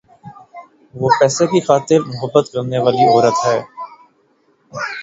[0.93, 3.63] وہ پیسے کی خاطر مُحبت کرنے والی عورت ہے۔`